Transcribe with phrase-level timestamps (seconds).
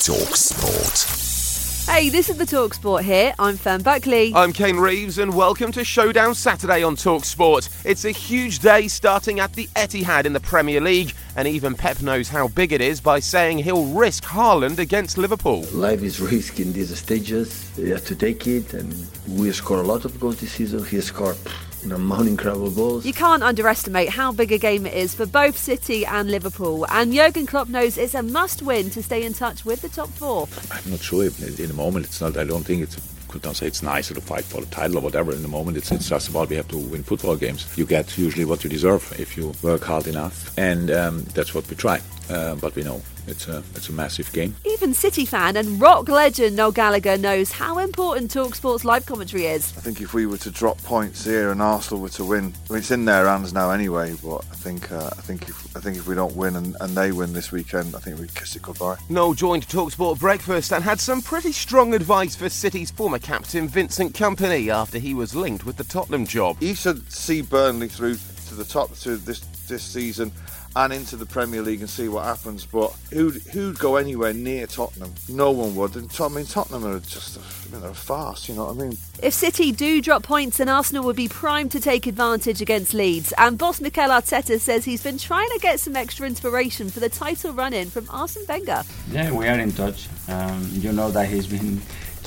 [0.00, 1.94] Talk Sport.
[1.94, 3.34] Hey, this is the Talk Sport here.
[3.38, 4.32] I'm Fern Buckley.
[4.34, 7.68] I'm Kane Reeves, and welcome to Showdown Saturday on Talk Sport.
[7.84, 12.00] It's a huge day starting at the Etihad in the Premier League, and even Pep
[12.00, 15.64] knows how big it is by saying he'll risk Haaland against Liverpool.
[15.72, 17.70] Life is risky in these stages.
[17.76, 18.94] You have to take it, and
[19.28, 20.82] we scored a lot of goals this season.
[20.86, 21.36] He scored
[21.82, 23.04] an amount incredible goals.
[23.06, 27.12] You can't underestimate how big a game it is for both City and Liverpool, and
[27.12, 30.48] Jurgen Klopp knows it's a must-win to stay in touch with the top four.
[30.70, 32.36] I'm not sure if in the moment it's not.
[32.36, 32.96] I don't think it's.
[33.28, 35.30] Could not say it's nicer to fight for the title or whatever.
[35.32, 37.72] In the moment, it's, it's just about we have to win football games.
[37.78, 41.70] You get usually what you deserve if you work hard enough, and um, that's what
[41.70, 42.00] we try.
[42.28, 44.54] Uh, but we know it's a it's a massive game.
[44.64, 49.72] Even City fan and rock legend Noel Gallagher knows how important Talksport's live commentary is.
[49.76, 52.72] I think if we were to drop points here and Arsenal were to win, I
[52.72, 54.14] mean, it's in their hands now anyway.
[54.22, 56.96] But I think uh, I think if I think if we don't win and, and
[56.96, 58.96] they win this weekend, I think we kiss it goodbye.
[59.08, 64.12] Noel joined Talksport breakfast and had some pretty strong advice for City's former captain Vincent
[64.14, 66.56] Kompany after he was linked with the Tottenham job.
[66.60, 68.16] He should see Burnley through
[68.50, 70.32] to the top to this this season
[70.76, 72.64] and into the Premier League and see what happens.
[72.64, 75.12] But who'd who'd go anywhere near Tottenham?
[75.28, 75.96] No one would.
[75.96, 78.48] And I mean, Tottenham are just a, you know, a farce.
[78.48, 78.98] You know what I mean?
[79.22, 83.32] If City do drop points, then Arsenal would be primed to take advantage against Leeds.
[83.38, 87.08] And boss Mikel Arteta says he's been trying to get some extra inspiration for the
[87.08, 88.82] title run-in from Arsene Wenger.
[89.10, 90.08] Yeah, we are in touch.
[90.28, 91.80] Um, you know that he's been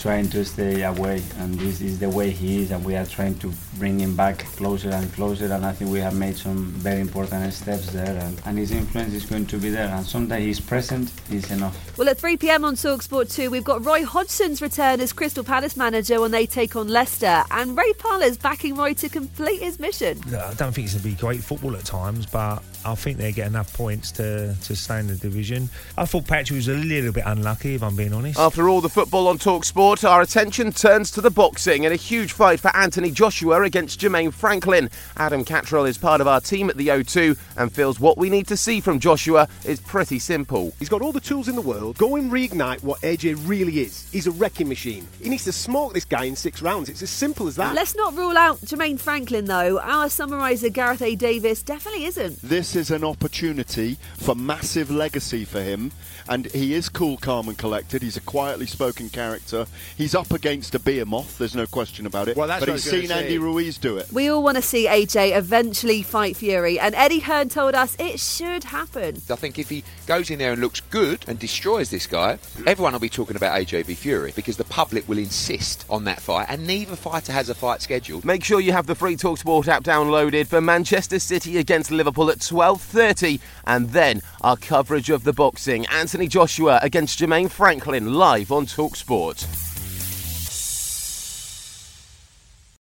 [0.04, 3.34] trying to stay away, and this is the way he is, and we are trying
[3.40, 3.50] to
[3.80, 5.46] bring him back closer and closer.
[5.46, 9.14] And I think we have made some very important steps there, and, and his influence
[9.14, 9.88] is going to be there.
[9.88, 11.97] And someday he's present is enough.
[11.97, 15.78] Well, at 3 pm on Talksport 2, we've got Roy Hodgson's return as Crystal Palace
[15.78, 20.20] manager when they take on Leicester, and Ray Parlour's backing Roy to complete his mission.
[20.35, 23.31] I don't think it's going to be great football at times, but I think they
[23.31, 25.70] get enough points to, to stay in the division.
[25.97, 28.38] I thought Patrick was a little bit unlucky, if I'm being honest.
[28.38, 32.34] After all the football on Talksport, our attention turns to the boxing and a huge
[32.34, 34.90] fight for Anthony Joshua against Jermaine Franklin.
[35.18, 38.48] Adam Catterall is part of our team at the O2 and feels what we need
[38.48, 40.74] to see from Joshua is pretty simple.
[40.80, 41.98] He's got all the tools in the world.
[41.98, 44.09] Go and reignite what AJ really is.
[44.12, 45.08] He's a wrecking machine.
[45.22, 46.90] He needs to smoke this guy in six rounds.
[46.90, 47.76] It's as simple as that.
[47.76, 49.80] Let's not rule out Jermaine Franklin, though.
[49.80, 51.16] Our summariser, Gareth A.
[51.16, 52.42] Davis, definitely isn't.
[52.42, 55.92] This is an opportunity for massive legacy for him.
[56.28, 58.02] And he is cool, calm, and collected.
[58.02, 59.66] He's a quietly spoken character.
[59.98, 62.38] He's up against a behemoth, there's no question about it.
[62.38, 63.38] Well, that's but he's seen gonna Andy.
[63.38, 64.12] Ruiz do it.
[64.12, 68.20] We all want to see AJ eventually fight Fury, and Eddie Hearn told us it
[68.20, 69.22] should happen.
[69.30, 72.94] I think if he goes in there and looks good and destroys this guy, everyone
[72.94, 76.48] will be talking about AJ v Fury because the public will insist on that fight,
[76.50, 78.26] and neither fighter has a fight scheduled.
[78.26, 82.40] Make sure you have the free Talksport app downloaded for Manchester City against Liverpool at
[82.40, 88.66] 12:30 and then our coverage of the boxing Anthony Joshua against Jermaine Franklin live on
[88.66, 89.72] Talksport.